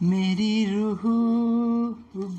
میری 0.00 0.66
روح 0.66 1.06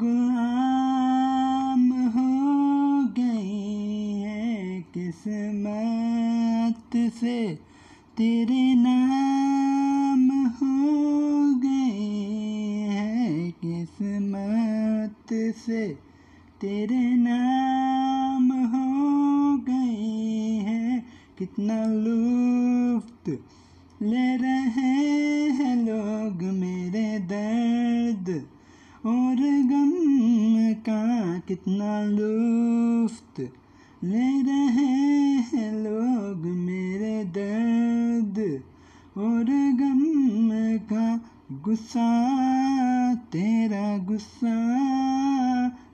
غلام 0.00 2.08
ہو 2.14 3.00
گئی 3.16 4.24
ہے۔ 4.24 4.82
قسمت 4.94 6.96
سے 7.20 7.54
تیرے 8.14 8.74
نام 8.74 10.46
ہو 10.46 11.62
گئی 11.62 12.90
ہے 12.90 13.50
قسمت 13.60 15.34
سے 15.66 15.94
تیرے 16.58 17.16
نام 17.16 17.91
کتنا 21.42 21.76
لطف 21.86 23.28
لے 24.00 24.26
رہے 24.36 24.90
ہیں 25.50 25.74
لوگ 25.76 26.42
میرے 26.54 27.06
درد 27.30 28.28
اور 29.04 29.40
غم 29.70 30.58
کا 30.84 31.02
کتنا 31.46 31.94
لطف 32.04 33.40
لے 34.02 34.28
رہے 34.46 34.84
ہیں 35.52 35.70
لوگ 35.72 36.46
میرے 36.56 37.22
درد 37.34 38.38
اور 39.16 39.50
غم 39.80 40.52
کا 40.88 41.16
غصہ 41.66 42.10
تیرا 43.30 43.96
غصہ 44.08 44.54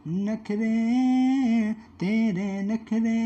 نخرے 0.06 1.72
تیرے 1.98 2.50
نخرے 2.62 3.16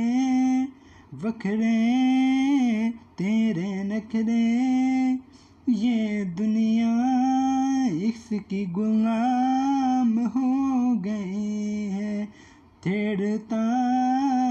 وکھرے 1.12 2.90
تیرے 3.16 3.82
نخرے 3.82 5.16
یہ 5.66 6.24
دنیا 6.24 6.96
عشق 7.92 8.50
کی 8.50 8.64
غلام 8.76 10.18
ہو 10.34 11.04
گئی 11.04 11.90
ہے۔ 11.92 12.26
تھیڑتا 12.82 13.62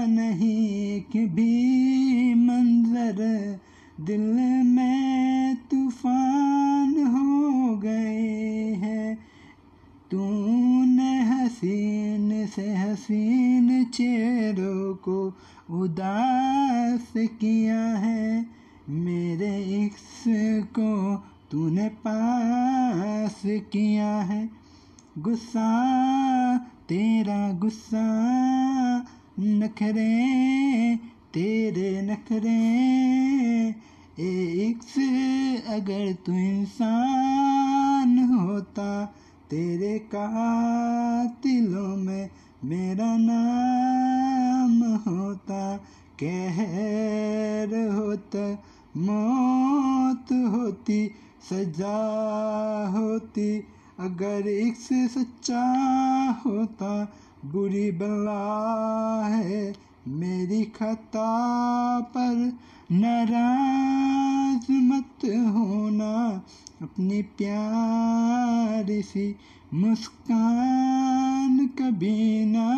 نہیں 0.08 1.12
کہ 1.12 1.26
بھی 1.26 2.34
منظر، 2.34 3.56
دل 3.96 4.36
میں 4.64 5.54
طوفان 5.70 6.94
ہو 7.06 7.82
گئے 7.82 8.74
ہے۔ 8.74 9.14
تو 10.08 10.30
نے 10.84 11.20
حسین 11.30 12.44
سے 12.54 12.74
حسین 12.84 13.84
چہروں 13.92 14.94
کو 14.94 15.30
اداس 15.68 16.51
کیا 17.26 18.00
ہے؟ 18.00 18.42
میرے 18.88 19.76
عکس 19.76 20.28
کو 20.74 21.16
تو 21.48 21.68
نے 21.68 21.88
پاس 22.02 23.46
کیا 23.70 24.28
ہے۔ 24.28 24.46
غصہ، 25.24 26.56
تیرا 26.86 27.50
غصہ، 27.62 29.00
نخرے، 29.38 30.24
تیرے 31.30 32.00
نخرے۔ 32.00 33.70
ایکس 34.16 34.98
اگر 35.66 36.06
تو 36.24 36.32
انسان 36.32 38.18
ہوتا، 38.18 39.06
تیرے 39.48 39.98
قاتلوں 39.98 41.96
میں 41.96 42.28
میرا 42.62 43.16
نام 43.16 43.81
کہر 46.22 47.88
ہوتا، 47.94 48.38
موت 48.94 50.32
ہوتی، 50.32 51.08
سجا 51.50 51.96
ہوتی۔ 52.92 53.60
اگر 53.98 54.40
ایک 54.44 54.74
سے 54.80 54.94
سچا 55.14 55.72
ہوتا، 56.46 57.04
بری 57.44 57.90
بلا 57.90 59.38
ہے۔ 59.38 59.72
میری 60.06 60.64
خطا 60.78 61.98
پر 62.12 62.34
ناراض 62.90 64.70
مت 64.70 65.24
ہونا۔ 65.24 66.40
اپنی 66.80 67.22
پیاری 67.22 69.02
سی 69.02 69.32
مسکان 69.72 71.68
کبھی 71.78 72.44
نہ 72.44 72.72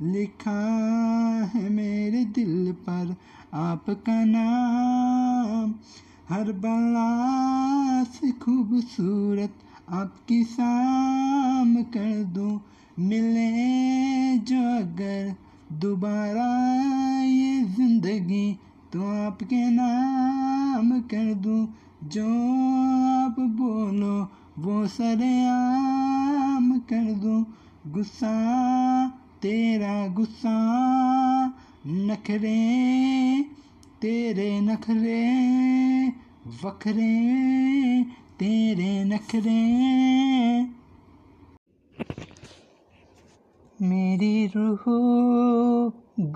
لکھا 0.00 0.68
ہے 1.54 1.68
میرے 1.68 2.24
دل 2.24 2.72
پر 2.84 3.04
آپ 3.50 3.86
کا 3.86 4.24
نام۔ 4.24 5.72
ہر 6.30 6.52
بلا 6.52 8.02
سے 8.14 8.26
خوبصورت 8.40 9.64
آپ 9.86 10.28
کی 10.28 10.42
سام 10.56 11.78
کر 11.90 12.22
دوں۔ 12.34 12.58
ملے 12.98 14.34
جو 14.46 14.56
اگر 14.56 15.28
دوبارہ 15.68 16.72
یہ 17.24 17.64
زندگی 17.76 18.54
تو 18.90 19.24
آپ 19.26 19.40
کے 19.40 19.70
نام 19.70 21.02
کر 21.10 21.32
دوں۔ 21.34 21.66
جو 22.10 22.26
آپ 23.08 23.38
بولو، 23.58 24.16
وہ 24.56 24.86
سر 24.86 25.22
عام 25.48 26.78
کر 26.86 27.12
دوں 27.22 27.44
غصہ 27.94 28.34
تیرا 29.40 29.94
غصہ 30.16 30.56
نخرے 31.86 32.60
تیرے 33.98 34.60
نخرے 34.60 35.22
وکھرے، 36.62 37.16
تیرے 38.36 38.92
نخرے 39.04 39.62
میری 43.80 44.46
روح 44.54 44.82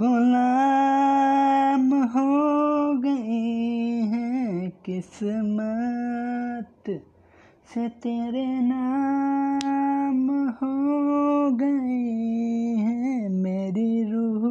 غلام 0.00 1.92
ہو 2.14 2.30
گئی 3.02 4.10
ہے۔ 4.10 4.17
قسمت 4.88 6.91
سے 7.75 7.87
تیرے 8.03 8.44
نام 8.60 10.28
ہو 10.62 11.49
گئی 11.60 12.76
ہے 12.78 13.28
میری 13.28 14.04
روح 14.12 14.44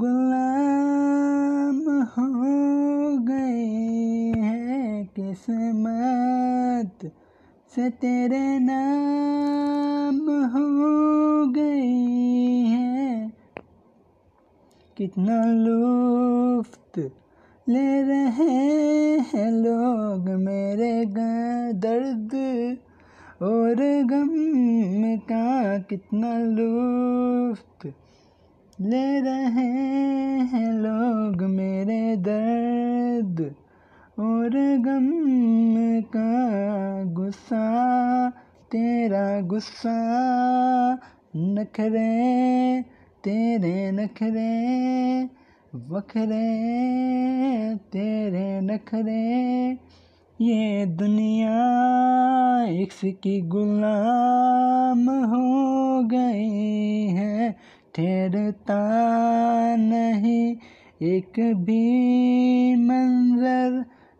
غلام 0.00 1.80
ہو 2.16 2.28
گئی 3.28 4.32
ہے 4.42 5.02
قسمت 5.14 7.06
سے 7.74 7.88
تیرے 8.00 8.46
نام 8.60 10.28
ہو 10.54 10.64
گئی 11.54 12.72
ہے 12.72 13.26
کتنا 14.96 15.44
لطف 15.56 17.23
لے 17.66 18.02
رہے 18.04 19.16
ہیں 19.32 19.50
لوگ 19.50 20.28
میرے 20.40 20.92
درد 21.72 22.34
اور 23.40 23.76
غم 24.10 25.04
کا 25.28 25.76
کتنا 25.88 26.32
لطف 26.48 27.86
لے 28.80 29.06
رہے 29.20 29.64
ہیں 30.52 30.72
لوگ 30.72 31.44
میرے 31.50 32.14
درد 32.16 33.40
اور 34.18 34.56
غم 34.84 35.08
کا 36.10 36.32
غصہ 37.16 37.64
تیرا 38.68 39.26
غصہ 39.50 39.96
نخرے 41.34 42.10
تیرے 43.20 43.90
نخرے 43.90 44.52
وکھرے 45.74 46.54
تیرے 47.90 48.60
نخرے 48.60 49.74
یہ 50.38 50.84
دنیا 50.84 51.64
عکس 52.82 53.04
کی 53.20 53.40
غلام 53.52 55.08
ہو 55.08 56.00
گئی 56.10 57.16
ہے۔ 57.16 57.52
ٹھہرتا 57.92 58.88
نہیں 59.78 60.54
ایک 60.98 61.38
بھی 61.64 62.74
منظر، 62.76 63.70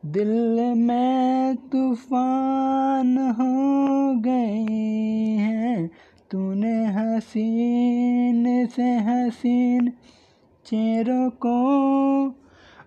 دل 0.02 0.58
میں 0.76 1.52
طوفان 1.72 3.18
ہو 3.18 4.12
گئی 4.24 5.38
ہے۔ 5.38 5.86
تو 6.28 6.54
نے 6.54 6.84
حسین 6.96 8.66
سے 8.76 8.96
حسین 9.06 9.88
چہروں 10.64 11.30
کو 11.30 12.32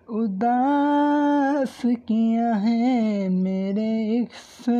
اداس 0.08 1.86
کیا 2.06 2.62
ہے 2.62 3.28
میرے 3.28 4.20
عکس 4.20 4.70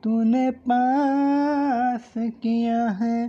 تو 0.00 0.22
نے 0.22 0.50
پاس 0.50 2.18
کیا 2.40 3.00
ہے۔ 3.00 3.26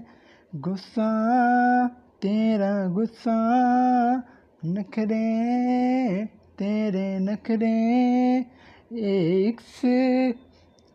غصہ، 0.66 1.88
تیرا 2.20 2.88
غصہ، 2.96 4.16
نخرے، 4.64 6.24
تیرے 6.56 7.20
نخرے۔ 7.20 8.42
ایک 8.90 9.62
سے 9.82 10.32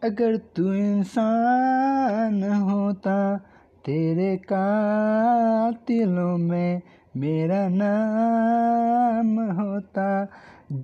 اگر 0.03 0.37
تو 0.37 0.69
انسان 0.69 2.45
ہوتا، 2.45 3.37
تیرے 3.85 4.37
قاتلوں 4.37 6.39
میں 6.39 6.81
میرا 7.15 7.69
نام 7.69 9.39
ہوتا، 9.59 10.25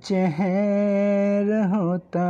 جہر 0.03 1.51
ہوتا، 1.71 2.25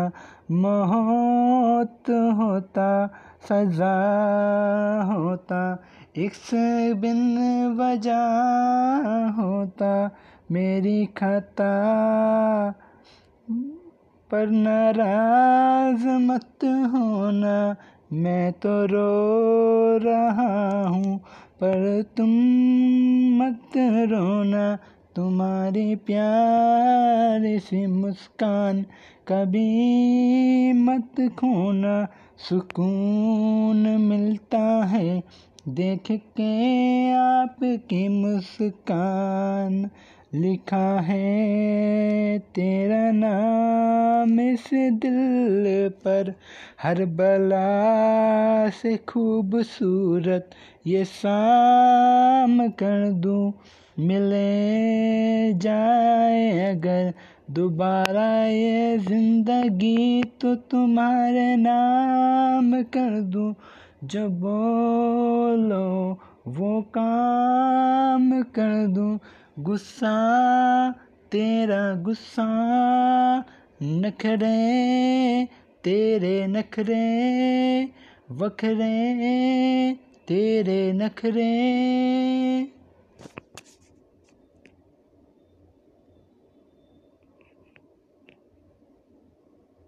موت 0.49 2.09
ہوتا 2.09 3.07
سزا 3.49 3.95
ہوتا، 5.07 5.75
ایک 6.13 6.55
بن 7.01 7.19
وجہ 7.77 8.21
ہوتا، 9.37 10.07
میری 10.49 11.05
خطا 11.15 11.73
پر 14.29 14.45
ناراض 14.47 16.05
مت 16.05 16.65
ہونا، 16.93 17.73
میں 18.11 18.51
تو 18.51 18.87
رو 18.87 19.99
رہا 20.03 20.83
ہوں 20.89 21.17
پر 21.59 22.01
تم 22.15 22.29
مت 23.37 23.77
رونا 24.11 24.75
تمہاری 25.13 25.95
پیار 25.95 27.59
سے 27.69 27.85
مسکان 27.87 28.83
کبھی 29.23 30.73
مت 30.73 31.21
کھونا 31.35 32.05
سکون 32.49 33.87
ملتا 34.01 34.91
ہے۔ 34.91 35.19
دیکھ 35.77 36.11
کے 36.35 37.13
آپ 37.13 37.63
کی 37.87 38.07
مسکان، 38.07 39.83
لکھا 40.33 41.07
ہے، 41.07 42.37
تیرا 42.53 43.11
نام 43.11 44.39
اس 44.39 44.73
دل 45.03 45.87
پر، 46.03 46.29
ہر 46.83 47.05
بلا 47.05 48.65
سے 48.81 48.95
خوبصورت، 49.07 50.55
یہ 50.85 51.03
سام 51.21 52.61
کر 52.75 53.09
دوں، 53.11 53.51
ملے 53.97 55.51
جائے 55.61 56.69
اگر 56.69 57.09
دوبارہ 57.47 58.47
یہ 58.49 58.95
زندگی 59.09 60.21
تو 60.37 60.55
تمہارے 60.55 61.55
نام 61.55 62.75
کر 62.91 63.19
دوں۔ 63.21 63.53
جو 64.01 64.29
بولو 64.29 66.15
وہ 66.45 66.81
کام 66.81 68.41
کر 68.51 68.87
دوں۔ 68.95 69.17
غصہ 69.65 70.91
تیرا 71.29 71.93
غصہ 72.05 73.41
نکھرے، 73.81 75.45
تیرے 75.81 76.47
نکھرے، 76.47 77.85
وکھرے، 78.39 79.93
تیرے 80.25 80.91
نکھرے۔ 80.91 81.59